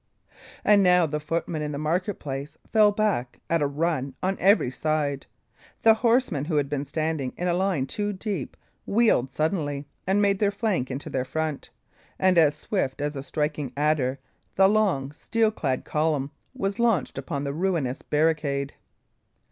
[0.65, 4.71] And now the footmen in the market place fell back, at a run, on every
[4.71, 5.27] side.
[5.83, 10.39] The horsemen, who had been standing in a line two deep, wheeled suddenly, and made
[10.39, 11.69] their flank into their front;
[12.17, 14.17] and as swift as a striking adder,
[14.55, 18.73] the long, steel clad column was launched upon the ruinous barricade.